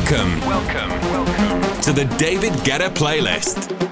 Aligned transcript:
Welcome. 0.00 0.40
Welcome. 0.40 0.90
Welcome 1.10 1.82
to 1.82 1.92
the 1.92 2.06
David 2.16 2.52
Guetta 2.64 2.88
playlist. 2.88 3.89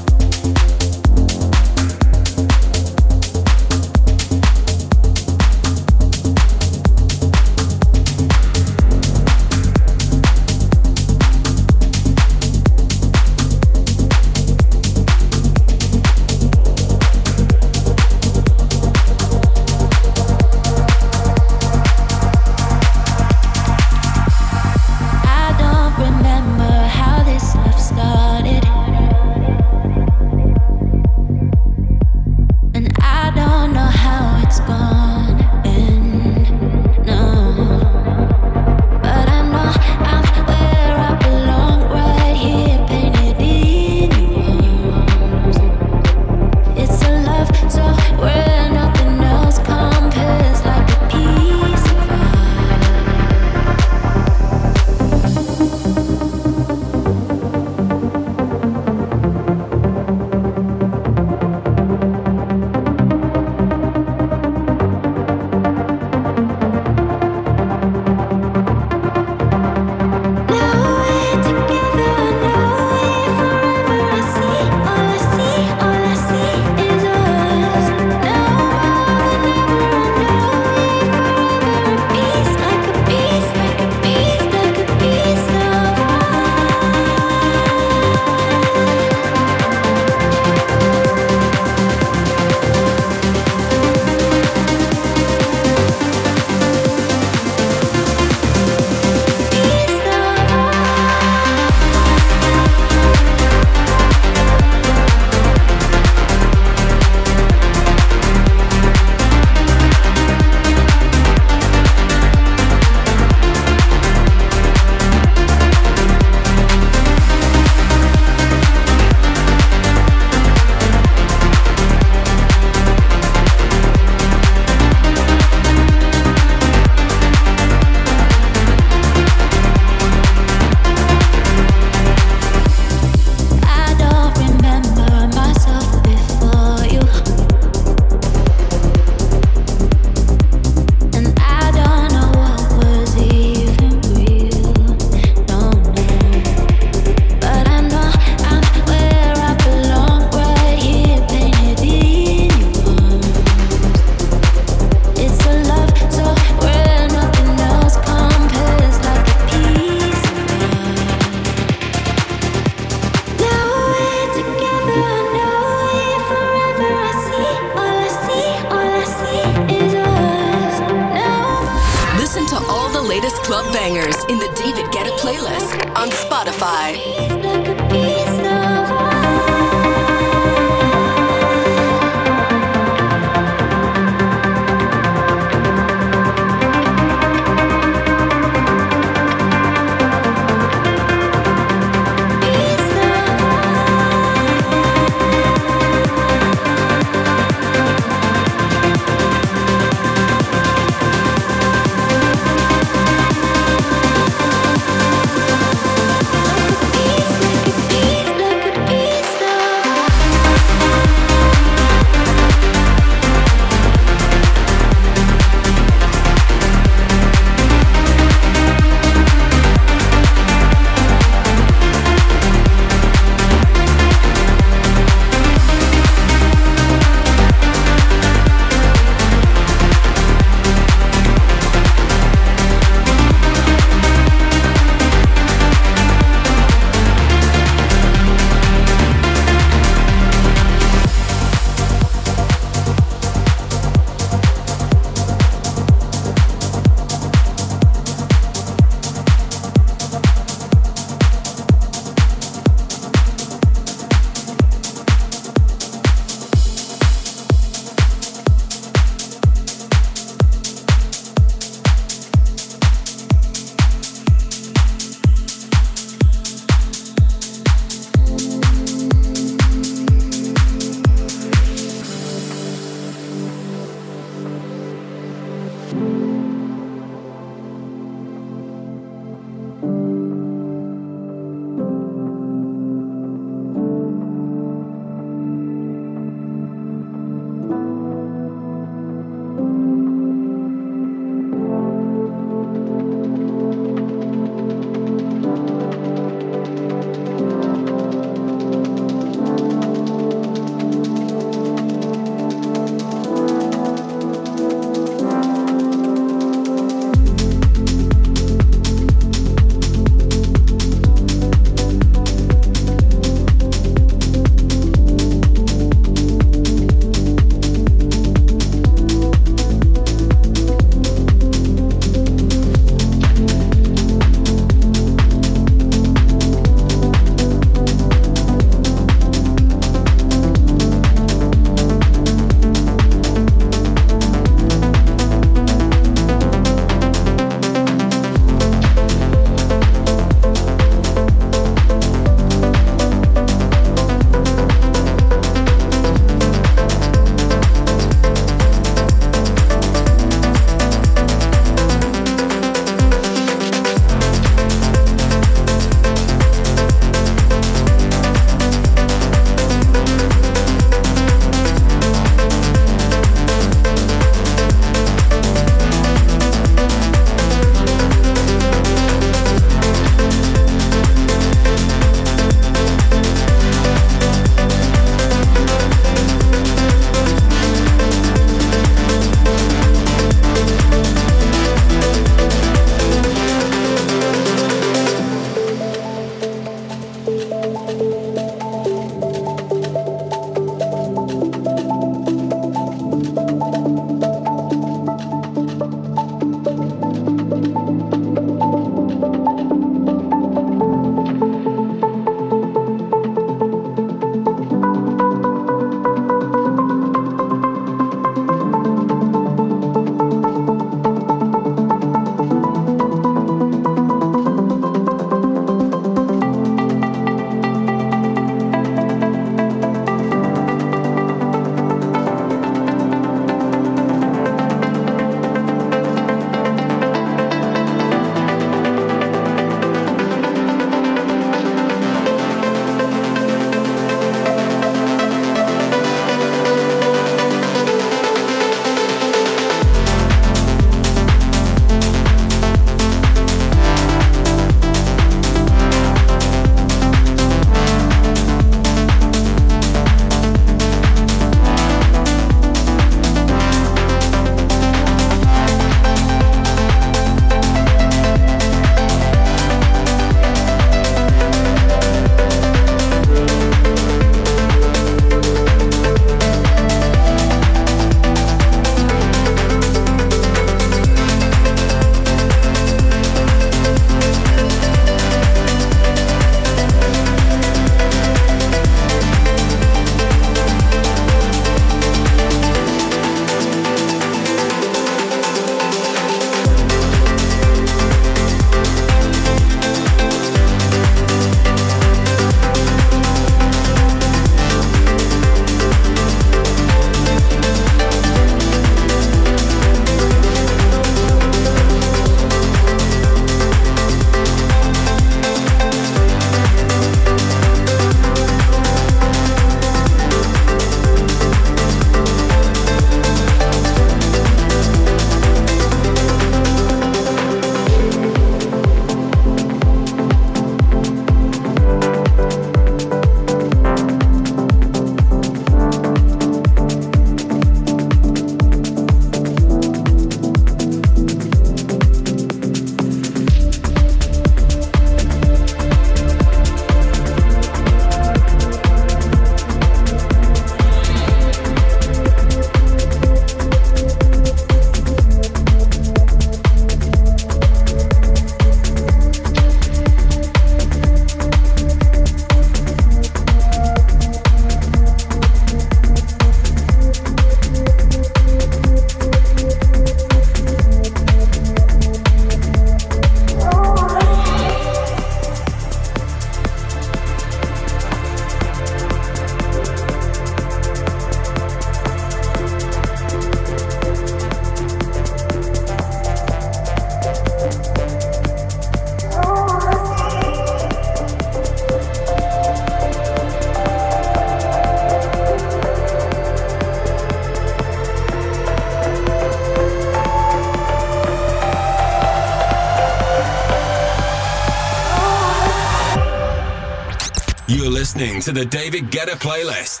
Listening 598.21 598.39
to 598.39 598.51
the 598.51 598.65
David 598.65 599.09
Guetta 599.09 599.35
playlist. 599.35 600.00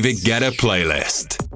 The 0.00 0.14
David 0.14 0.24
Guetta 0.24 0.50
playlist. 0.52 1.49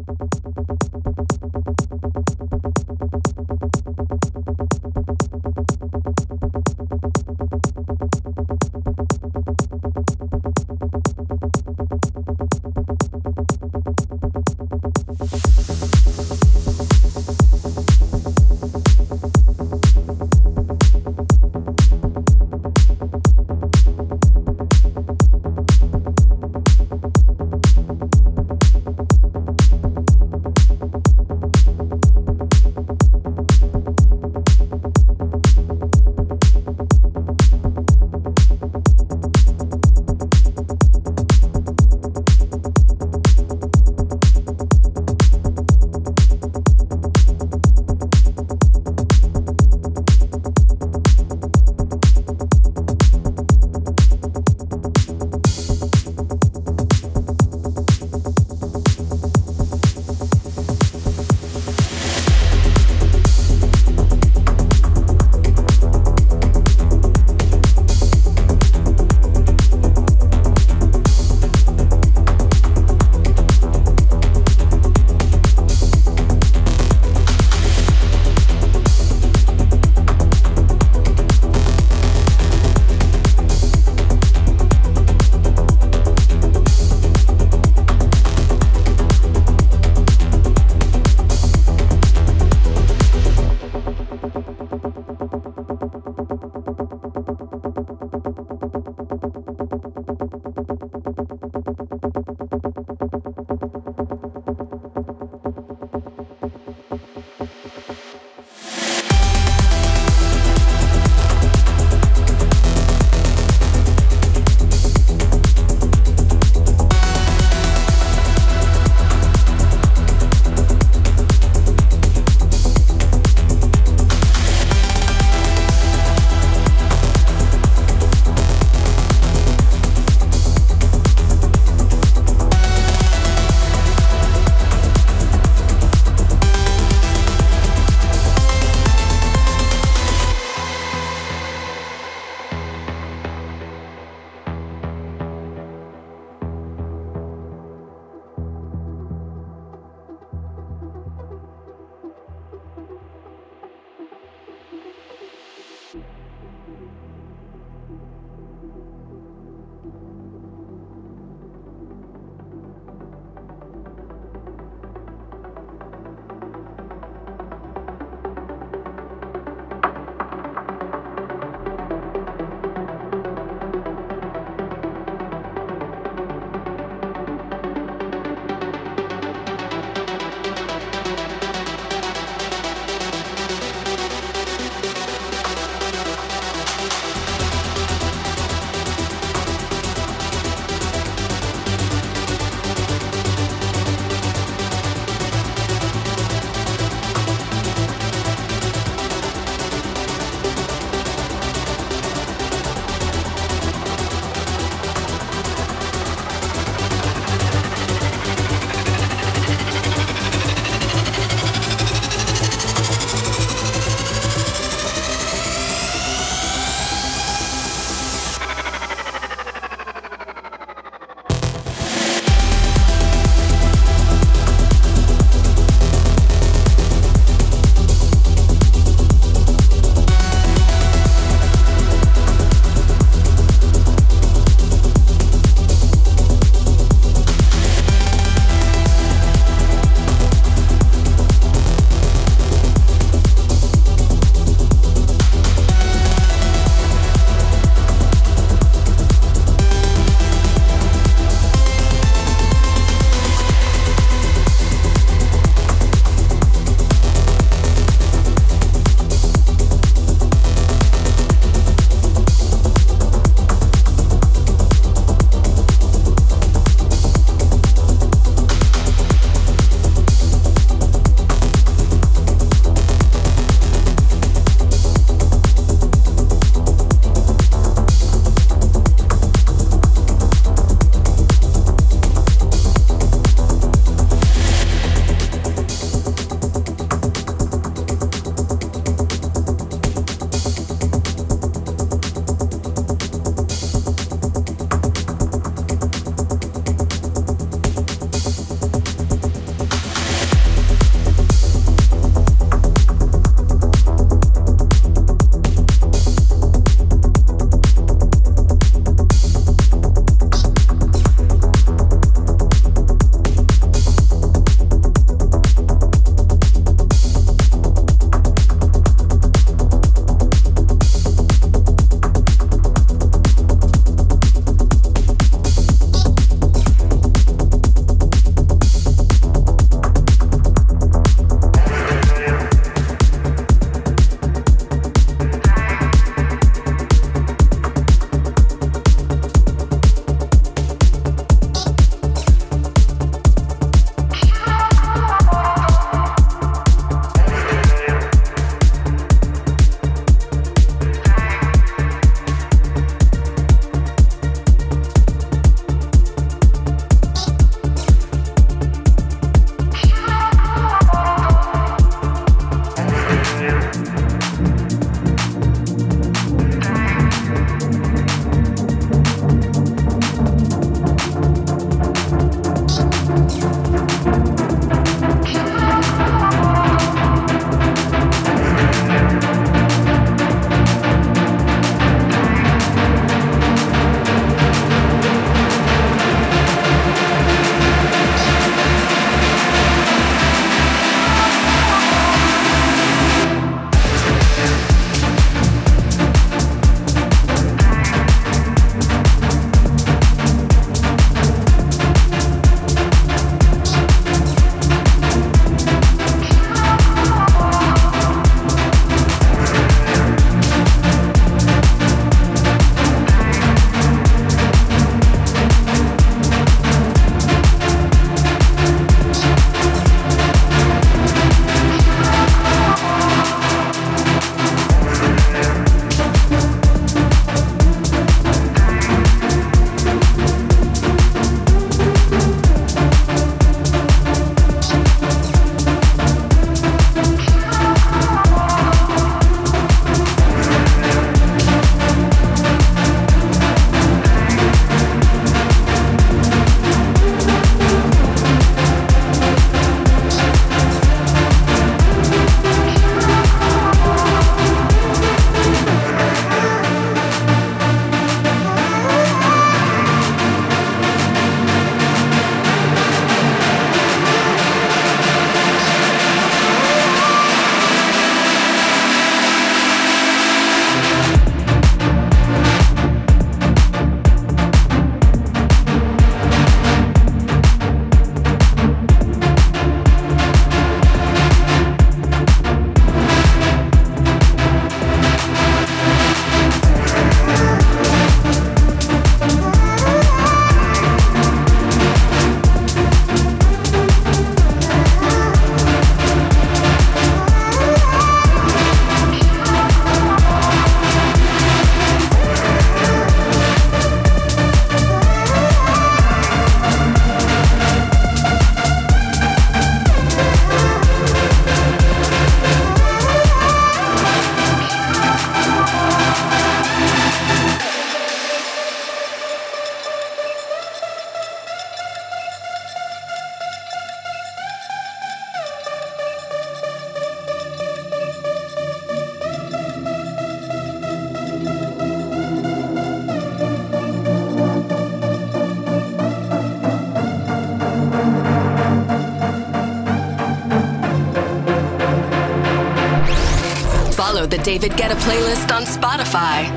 David 544.65 544.79
Guetta 544.79 544.97
playlist 544.97 545.53
on 545.53 545.67
Spotify. 545.67 546.54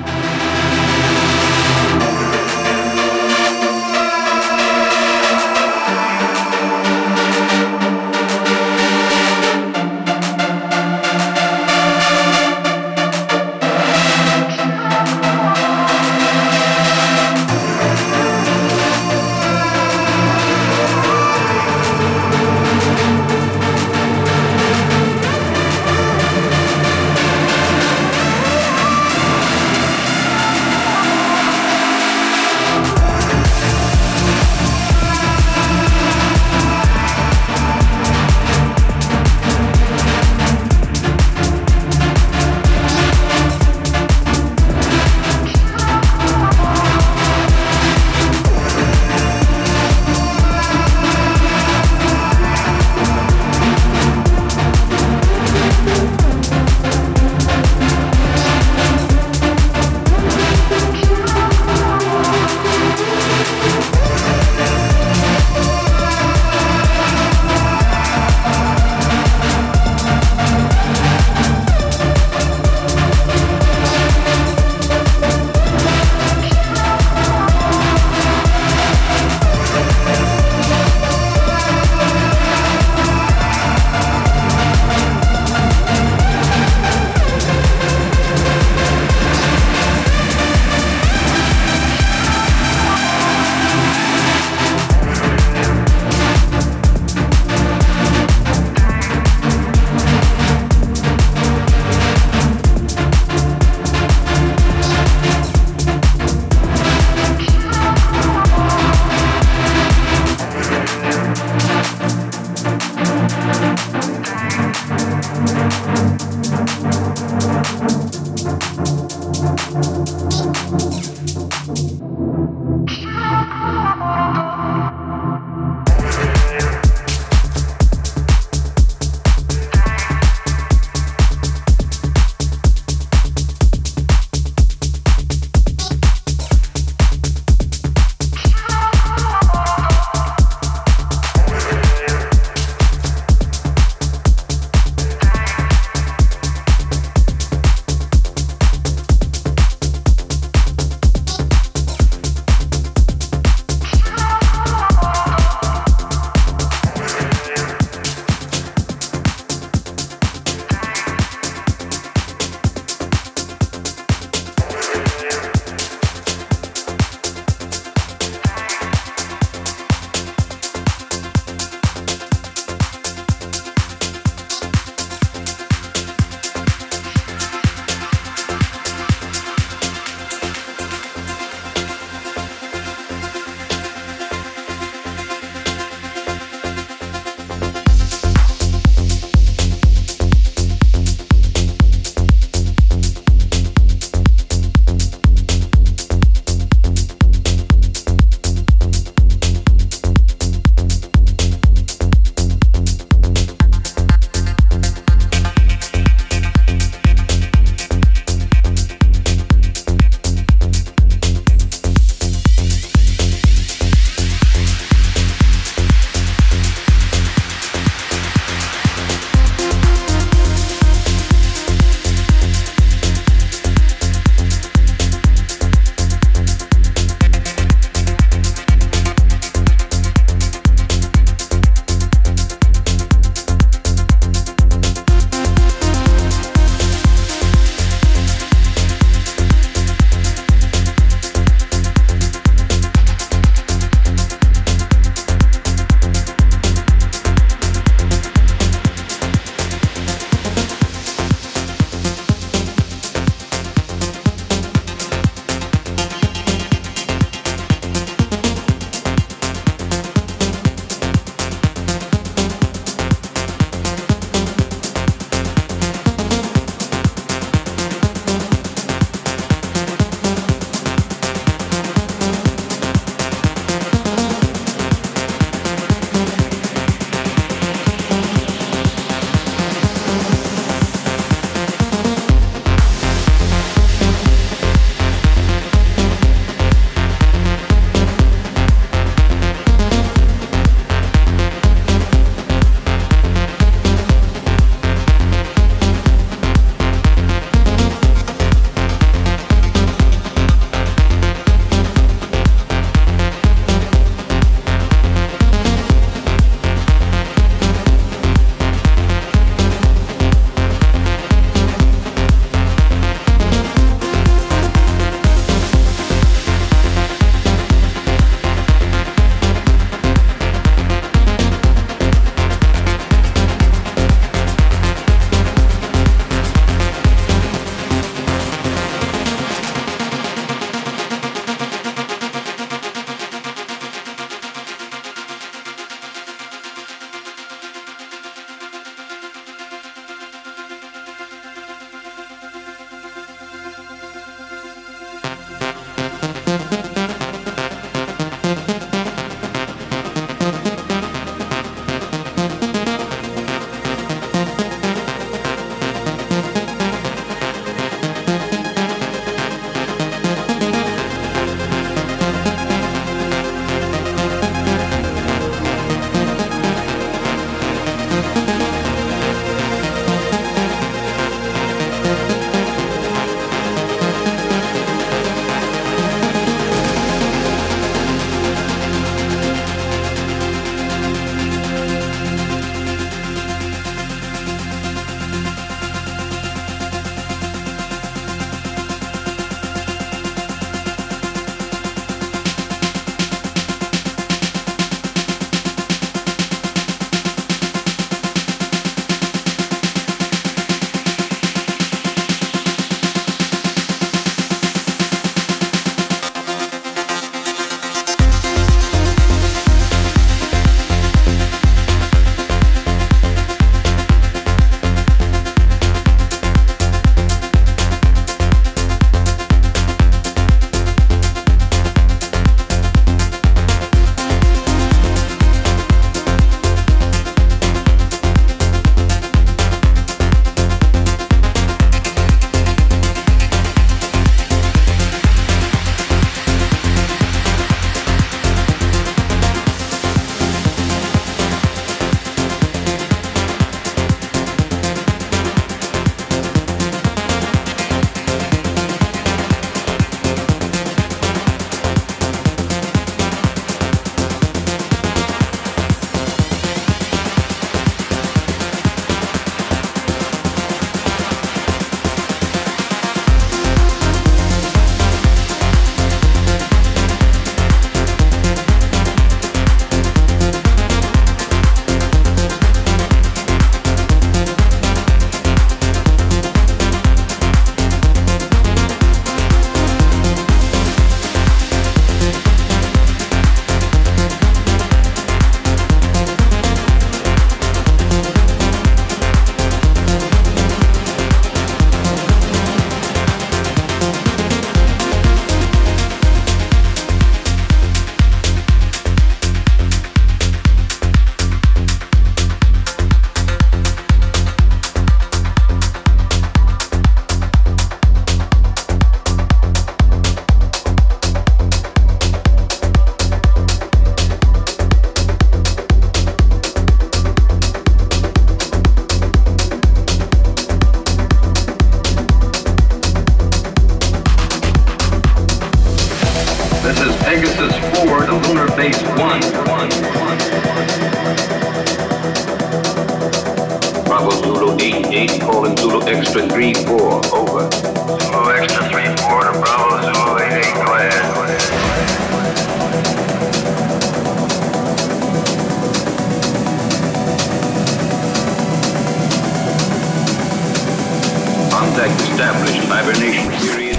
established. 552.38 552.78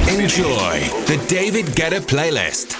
Enjoy 0.08 0.80
the 1.06 1.24
David 1.28 1.66
Guetta 1.66 2.00
playlist. 2.00 2.77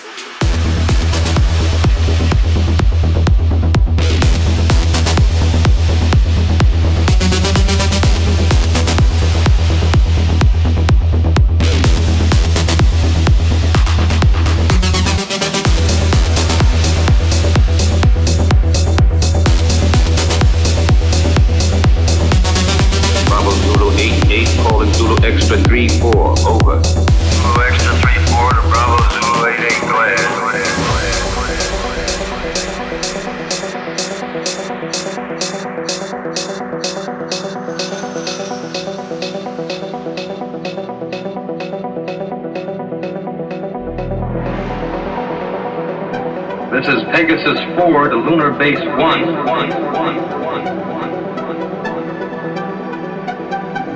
forward 47.79 48.11
to 48.11 48.17
lunar 48.17 48.51
base 48.51 48.81
one. 48.81 49.37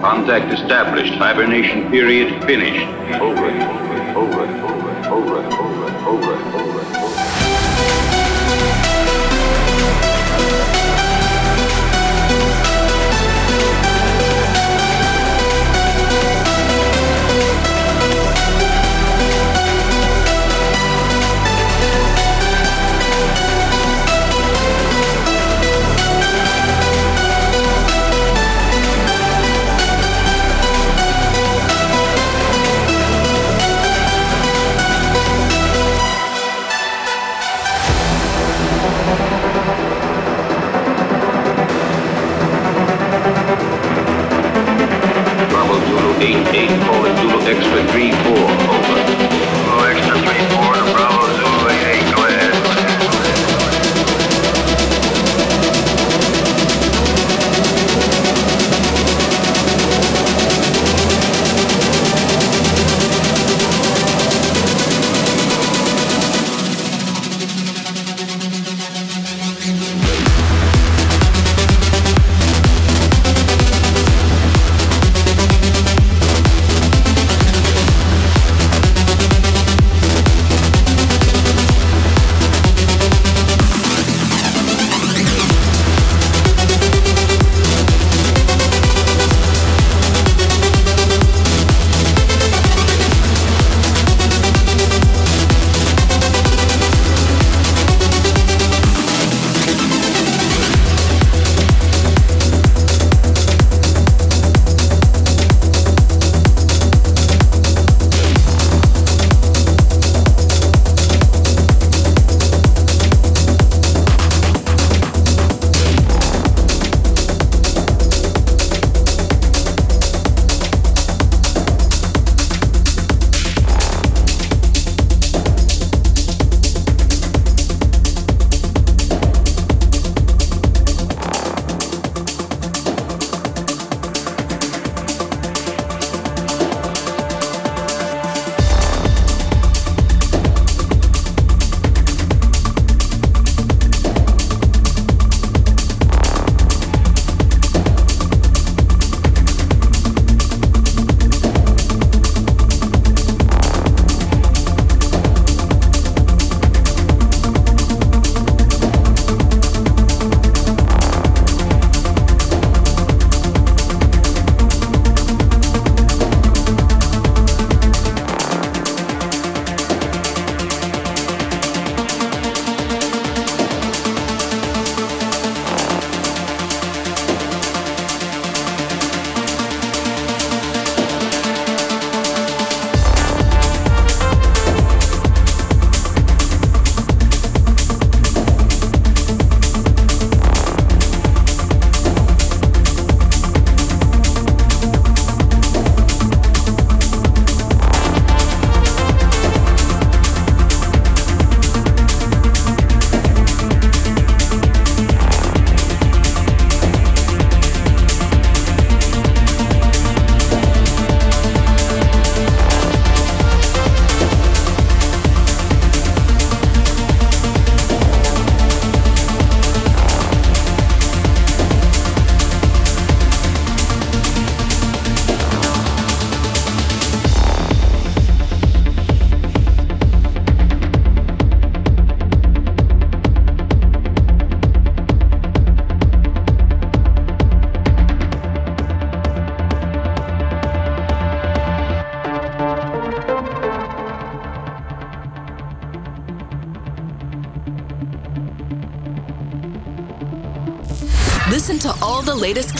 Contact 0.00 0.52
established. 0.52 1.14
Hibernation 1.14 1.90
period 1.90 2.44
finished. 2.44 3.01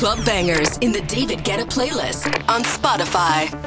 Club 0.03 0.25
bangers 0.25 0.79
in 0.79 0.91
the 0.91 1.01
David 1.03 1.39
Guetta 1.45 1.65
playlist 1.65 2.27
on 2.49 2.65
Spotify. 2.65 3.62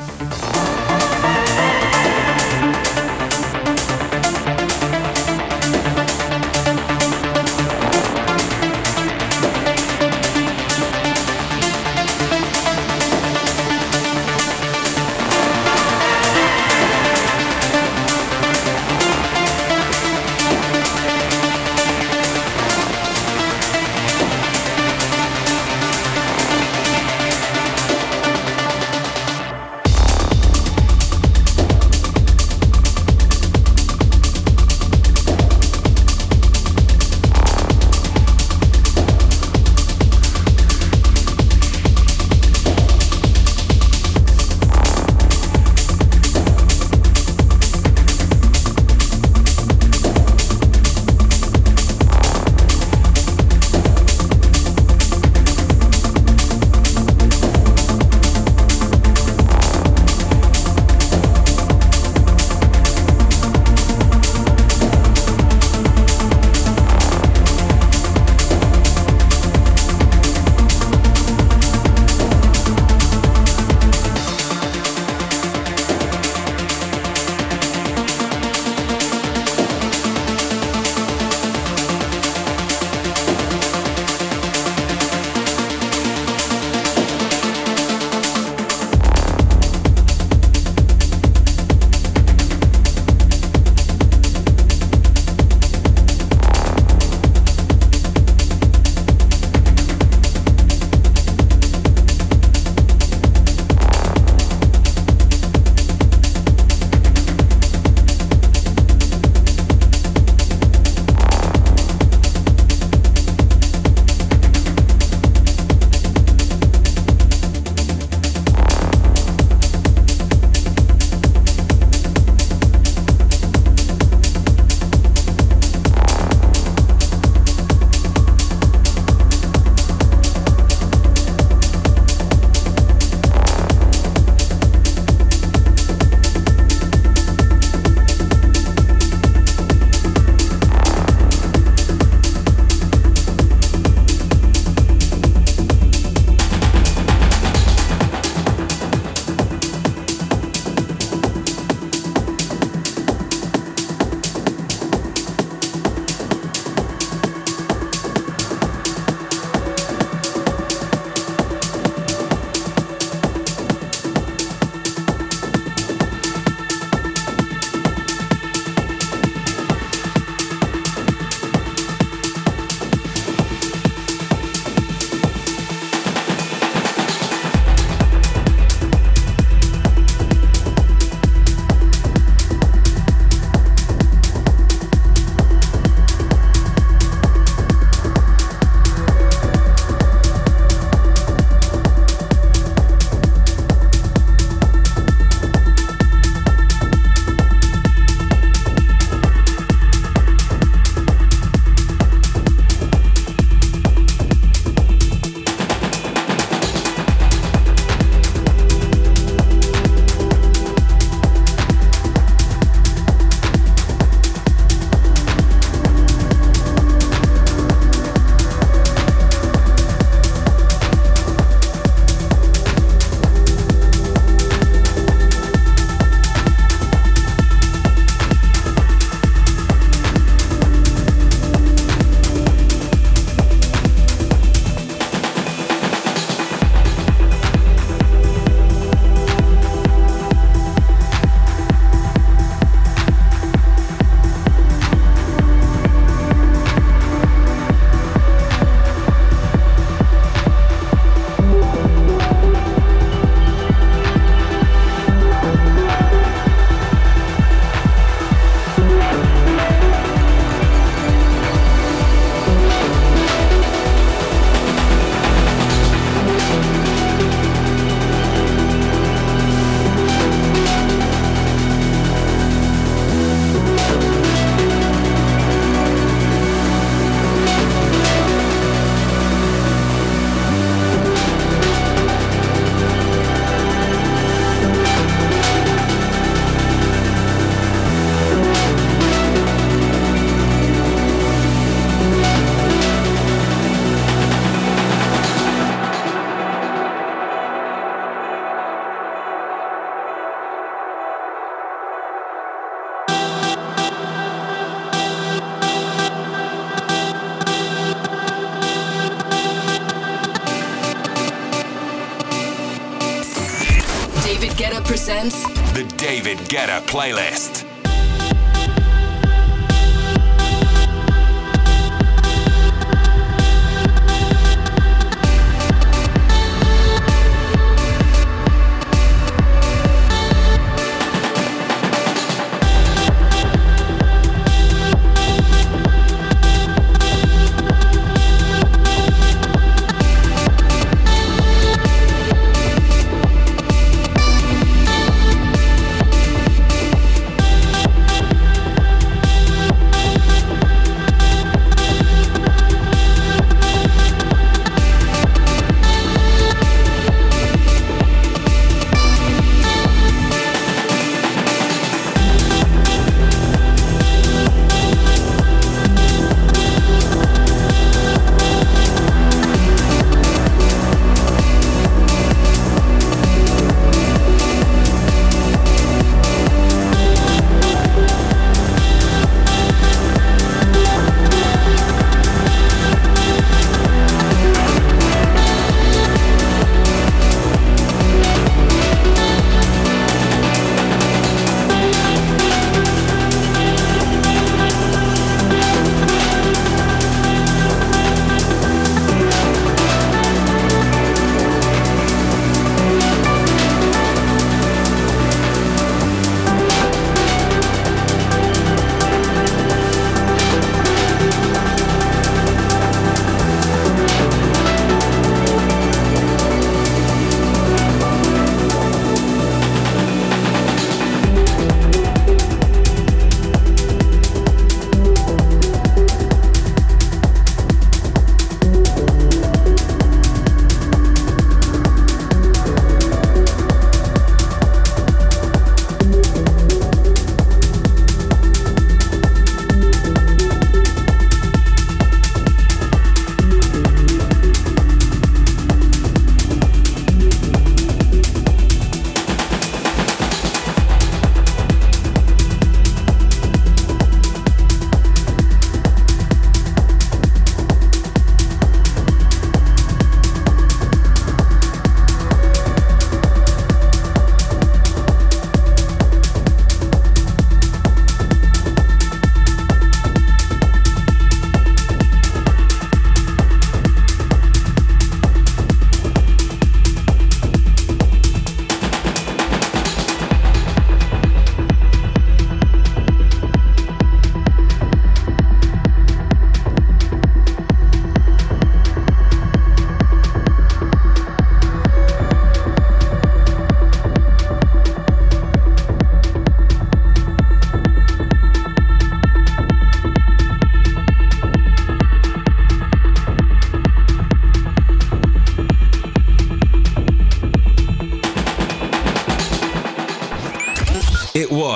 David 316.55 316.67
Guetta 316.67 316.81
Playlist. 316.81 317.54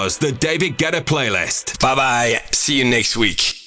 Was 0.10 0.18
the 0.18 0.32
David 0.32 0.76
Guetta 0.76 1.02
playlist. 1.02 1.80
Bye 1.80 1.94
bye. 1.94 2.42
See 2.52 2.80
you 2.80 2.84
next 2.84 3.16
week. 3.16 3.59